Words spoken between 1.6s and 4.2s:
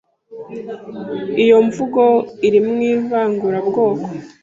mvugo irimo ivangurabwoko.